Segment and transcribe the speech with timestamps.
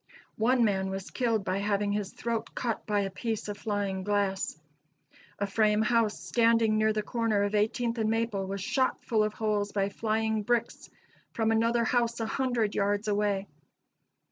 [0.39, 4.59] One man was killed by having his throat cut by a piece of flying glass.
[5.37, 9.33] A frame house, standing near the corner of Eighteenth and Maple, was shot full of
[9.35, 10.89] holes by flying bricks
[11.33, 13.45] from another house a hundred yards away.